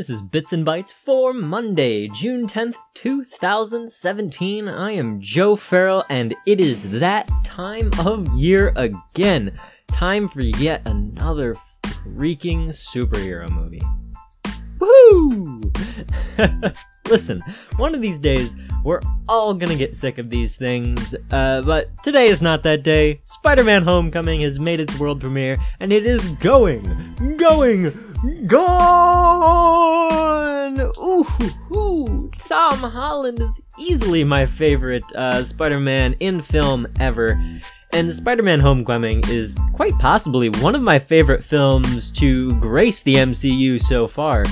[0.00, 4.66] This is Bits and Bytes for Monday, June 10th, 2017.
[4.66, 9.60] I am Joe Farrell, and it is that time of year again.
[9.88, 11.54] Time for yet another
[11.84, 13.82] freaking superhero movie.
[14.78, 15.68] Woohoo!
[17.10, 17.42] Listen,
[17.76, 22.28] one of these days, we're all gonna get sick of these things, uh, but today
[22.28, 23.20] is not that day.
[23.24, 29.19] Spider Man Homecoming has made its world premiere, and it is going, going, gone!
[32.50, 37.40] Tom Holland is easily my favorite uh, Spider Man in film ever.
[37.92, 43.14] And Spider Man Homecoming is quite possibly one of my favorite films to grace the
[43.14, 44.44] MCU so far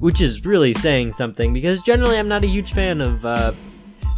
[0.00, 3.52] which is really saying something because generally I'm not a huge fan of uh,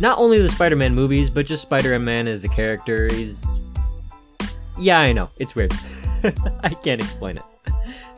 [0.00, 3.12] not only the Spider-Man movies, but just Spider-Man as a character.
[3.12, 3.44] He's
[4.78, 5.72] yeah, I know it's weird.
[6.62, 7.74] I can't explain it,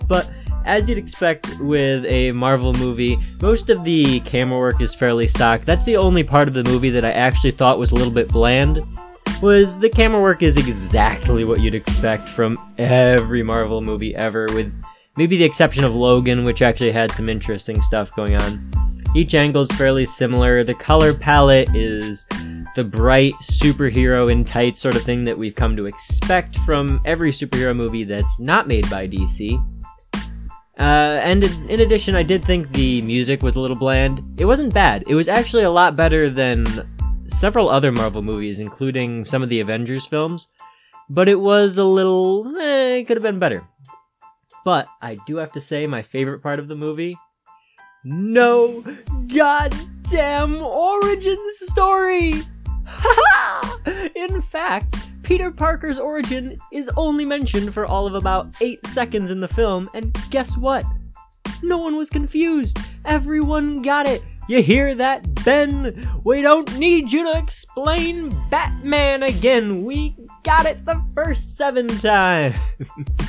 [0.07, 0.31] but
[0.65, 5.61] as you'd expect with a Marvel movie, most of the camera work is fairly stock.
[5.62, 8.29] That's the only part of the movie that I actually thought was a little bit
[8.29, 8.83] bland.
[9.43, 14.73] Was the camera work is exactly what you'd expect from every Marvel movie ever, with
[15.17, 18.71] maybe the exception of Logan, which actually had some interesting stuff going on.
[19.15, 20.65] Each angle is fairly similar.
[20.65, 22.27] The color palette is
[22.75, 27.31] the bright superhero in tight sort of thing that we've come to expect from every
[27.31, 29.62] superhero movie that's not made by DC.
[30.78, 34.22] Uh, and in addition, I did think the music was a little bland.
[34.39, 35.05] It wasn't bad.
[35.06, 36.64] It was actually a lot better than
[37.28, 40.48] several other Marvel movies, including some of the Avengers films.
[41.08, 43.62] But it was a little, eh, it could have been better.
[44.64, 47.16] But I do have to say, my favorite part of the movie
[48.05, 48.84] no
[49.34, 52.34] goddamn origin story!
[54.14, 59.41] In fact, Peter Parker's origin is only mentioned for all of about 8 seconds in
[59.41, 60.84] the film, and guess what?
[61.62, 62.78] No one was confused.
[63.06, 64.22] Everyone got it.
[64.48, 66.06] You hear that, Ben?
[66.25, 69.84] We don't need you to explain Batman again.
[69.84, 72.56] We got it the first seven times.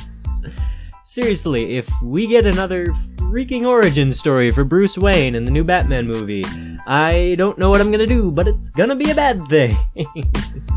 [1.02, 2.88] Seriously, if we get another
[3.30, 6.44] freaking origin story for Bruce Wayne in the new Batman movie.
[6.86, 9.76] I don't know what I'm gonna do, but it's gonna be a bad thing.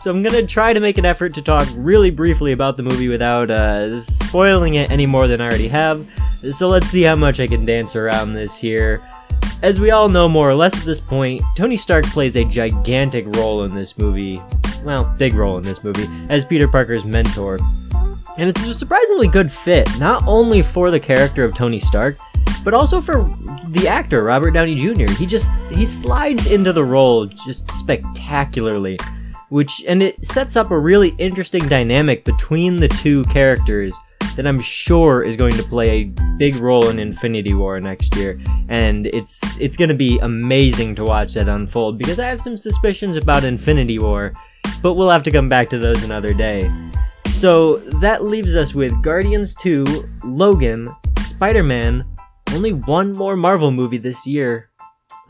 [0.00, 3.08] so I'm gonna try to make an effort to talk really briefly about the movie
[3.08, 6.06] without uh, spoiling it any more than I already have.
[6.52, 9.06] So let's see how much I can dance around this here.
[9.62, 13.26] As we all know more or less at this point, Tony Stark plays a gigantic
[13.36, 14.40] role in this movie.
[14.86, 17.58] Well, big role in this movie, as Peter Parker's mentor.
[18.38, 22.16] And it's a surprisingly good fit, not only for the character of Tony Stark,
[22.64, 23.24] but also for
[23.68, 25.10] the actor Robert Downey Jr.
[25.12, 28.96] He just he slides into the role just spectacularly,
[29.50, 33.92] which and it sets up a really interesting dynamic between the two characters
[34.36, 36.04] that I'm sure is going to play a
[36.38, 38.40] big role in Infinity War next year.
[38.68, 42.56] And it's it's going to be amazing to watch that unfold because I have some
[42.56, 44.32] suspicions about Infinity War,
[44.82, 46.70] but we'll have to come back to those another day.
[47.26, 52.04] So that leaves us with Guardians 2, Logan, Spider Man,
[52.52, 54.69] only one more Marvel movie this year.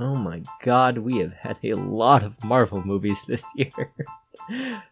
[0.00, 3.92] Oh my god, we have had a lot of Marvel movies this year.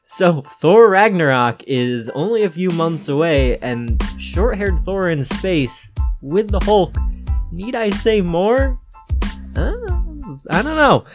[0.04, 5.91] so, Thor Ragnarok is only a few months away, and short haired Thor in space
[6.20, 6.94] with the Hulk.
[7.50, 8.78] Need I say more?
[9.56, 9.72] Uh,
[10.50, 11.06] I don't know.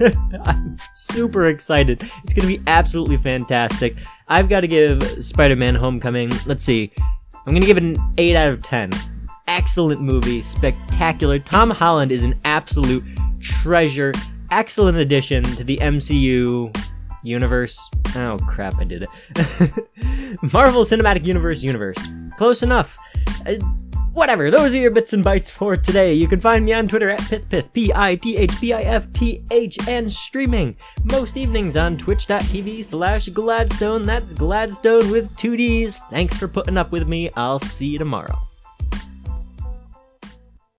[0.44, 2.10] I'm super excited.
[2.24, 3.96] It's going to be absolutely fantastic.
[4.28, 6.90] I've got to give Spider Man Homecoming, let's see,
[7.46, 8.90] I'm going to give it an 8 out of 10.
[9.46, 11.38] Excellent movie, spectacular.
[11.38, 13.04] Tom Holland is an absolute
[13.40, 14.12] treasure.
[14.50, 16.74] Excellent addition to the MCU
[17.22, 17.78] universe.
[18.16, 19.78] Oh crap, I did it.
[20.52, 21.98] Marvel Cinematic Universe universe.
[22.38, 22.96] Close enough.
[23.46, 23.54] Uh,
[24.12, 26.12] whatever, those are your bits and bytes for today.
[26.14, 32.84] You can find me on Twitter at PithPifth, P-I-T-H-P-I-F-T-H, and streaming most evenings on twitch.tv
[32.84, 34.06] slash Gladstone.
[34.06, 35.98] That's Gladstone with two Ds.
[36.10, 37.30] Thanks for putting up with me.
[37.36, 38.38] I'll see you tomorrow.